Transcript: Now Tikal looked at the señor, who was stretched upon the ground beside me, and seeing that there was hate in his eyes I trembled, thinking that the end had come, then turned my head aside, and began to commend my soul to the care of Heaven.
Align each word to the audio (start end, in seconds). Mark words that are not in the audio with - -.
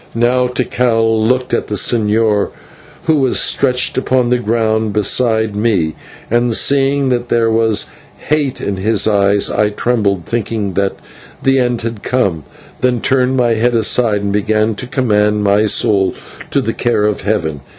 Now 0.15 0.47
Tikal 0.47 1.21
looked 1.21 1.53
at 1.53 1.67
the 1.67 1.75
señor, 1.75 2.49
who 3.03 3.17
was 3.17 3.39
stretched 3.39 3.99
upon 3.99 4.29
the 4.29 4.39
ground 4.39 4.93
beside 4.93 5.55
me, 5.55 5.93
and 6.31 6.55
seeing 6.55 7.09
that 7.09 7.29
there 7.29 7.51
was 7.51 7.85
hate 8.27 8.59
in 8.59 8.77
his 8.77 9.07
eyes 9.07 9.51
I 9.51 9.67
trembled, 9.69 10.25
thinking 10.25 10.73
that 10.73 10.95
the 11.43 11.59
end 11.59 11.83
had 11.83 12.01
come, 12.01 12.45
then 12.79 12.99
turned 12.99 13.37
my 13.37 13.53
head 13.53 13.75
aside, 13.75 14.21
and 14.21 14.33
began 14.33 14.73
to 14.73 14.87
commend 14.87 15.43
my 15.43 15.65
soul 15.65 16.15
to 16.49 16.61
the 16.61 16.73
care 16.73 17.03
of 17.03 17.21
Heaven. 17.21 17.61